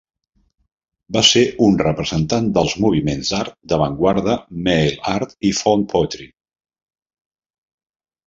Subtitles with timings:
[1.15, 4.37] Va ser un representant dels moviments d'art d'avantguarda
[4.69, 6.27] Mail Art i Found Poetry.